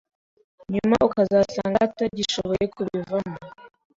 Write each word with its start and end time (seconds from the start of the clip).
nyuma 0.73 0.95
ukazasanga 1.07 1.77
atagishoboye 1.87 2.65
kubivamo. 2.75 3.37